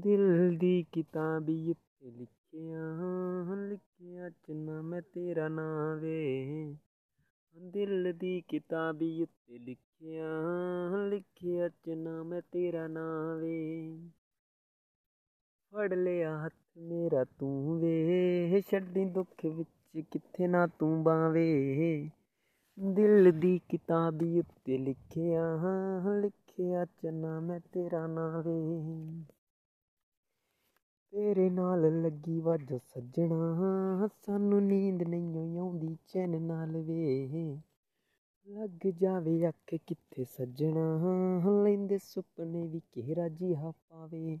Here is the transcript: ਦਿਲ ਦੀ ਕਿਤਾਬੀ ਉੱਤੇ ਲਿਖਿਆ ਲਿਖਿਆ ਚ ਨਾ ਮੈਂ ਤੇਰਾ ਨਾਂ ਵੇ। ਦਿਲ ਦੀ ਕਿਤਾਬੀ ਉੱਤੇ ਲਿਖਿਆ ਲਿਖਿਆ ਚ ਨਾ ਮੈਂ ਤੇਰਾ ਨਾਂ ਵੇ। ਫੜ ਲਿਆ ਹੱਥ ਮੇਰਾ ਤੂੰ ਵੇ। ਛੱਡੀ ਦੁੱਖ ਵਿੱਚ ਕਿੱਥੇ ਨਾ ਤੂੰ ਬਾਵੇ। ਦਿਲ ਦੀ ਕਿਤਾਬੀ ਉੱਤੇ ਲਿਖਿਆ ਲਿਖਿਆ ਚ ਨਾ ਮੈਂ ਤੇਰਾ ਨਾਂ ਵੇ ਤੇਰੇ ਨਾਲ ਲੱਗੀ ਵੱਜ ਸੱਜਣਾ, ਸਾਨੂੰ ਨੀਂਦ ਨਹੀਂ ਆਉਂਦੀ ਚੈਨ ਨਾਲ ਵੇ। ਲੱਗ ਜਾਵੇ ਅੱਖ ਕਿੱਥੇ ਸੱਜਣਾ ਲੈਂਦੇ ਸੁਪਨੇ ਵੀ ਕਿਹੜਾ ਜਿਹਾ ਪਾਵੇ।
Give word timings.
ਦਿਲ 0.00 0.56
ਦੀ 0.58 0.86
ਕਿਤਾਬੀ 0.92 1.70
ਉੱਤੇ 1.70 2.10
ਲਿਖਿਆ 2.10 2.94
ਲਿਖਿਆ 3.54 4.30
ਚ 4.30 4.50
ਨਾ 4.50 4.82
ਮੈਂ 4.82 5.02
ਤੇਰਾ 5.02 5.48
ਨਾਂ 5.48 5.96
ਵੇ। 5.96 6.74
ਦਿਲ 7.56 8.12
ਦੀ 8.12 8.42
ਕਿਤਾਬੀ 8.48 9.22
ਉੱਤੇ 9.22 9.58
ਲਿਖਿਆ 9.58 10.26
ਲਿਖਿਆ 11.08 11.68
ਚ 11.68 11.88
ਨਾ 11.88 12.22
ਮੈਂ 12.22 12.42
ਤੇਰਾ 12.52 12.86
ਨਾਂ 12.86 13.36
ਵੇ। 13.36 13.98
ਫੜ 15.72 15.94
ਲਿਆ 15.94 16.46
ਹੱਥ 16.46 16.78
ਮੇਰਾ 16.78 17.24
ਤੂੰ 17.24 17.80
ਵੇ। 17.80 18.62
ਛੱਡੀ 18.70 19.04
ਦੁੱਖ 19.04 19.46
ਵਿੱਚ 19.46 20.00
ਕਿੱਥੇ 20.10 20.46
ਨਾ 20.46 20.66
ਤੂੰ 20.66 21.04
ਬਾਵੇ। 21.04 22.10
ਦਿਲ 22.78 23.30
ਦੀ 23.32 23.58
ਕਿਤਾਬੀ 23.68 24.38
ਉੱਤੇ 24.38 24.76
ਲਿਖਿਆ 24.78 25.42
ਲਿਖਿਆ 26.20 26.84
ਚ 26.84 27.06
ਨਾ 27.06 27.38
ਮੈਂ 27.40 27.58
ਤੇਰਾ 27.72 28.06
ਨਾਂ 28.06 28.42
ਵੇ 28.42 28.54
ਤੇਰੇ 31.12 31.48
ਨਾਲ 31.50 32.02
ਲੱਗੀ 32.02 32.38
ਵੱਜ 32.40 32.72
ਸੱਜਣਾ, 32.74 34.08
ਸਾਨੂੰ 34.22 34.62
ਨੀਂਦ 34.62 35.02
ਨਹੀਂ 35.02 35.58
ਆਉਂਦੀ 35.58 35.96
ਚੈਨ 36.06 36.40
ਨਾਲ 36.42 36.76
ਵੇ। 36.76 37.60
ਲੱਗ 38.48 38.86
ਜਾਵੇ 39.00 39.48
ਅੱਖ 39.48 39.74
ਕਿੱਥੇ 39.86 40.24
ਸੱਜਣਾ 40.24 40.86
ਲੈਂਦੇ 41.62 41.98
ਸੁਪਨੇ 41.98 42.66
ਵੀ 42.66 42.80
ਕਿਹੜਾ 42.92 43.28
ਜਿਹਾ 43.28 43.70
ਪਾਵੇ। 43.70 44.38